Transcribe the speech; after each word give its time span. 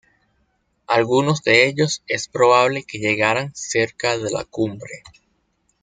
Algunos 0.87 1.43
de 1.43 1.67
ellos 1.67 2.01
es 2.07 2.27
probable 2.27 2.83
que 2.85 2.97
llegaran 2.97 3.53
cerca 3.53 4.17
de 4.17 4.31
la 4.31 4.45
cumbre. 4.45 5.03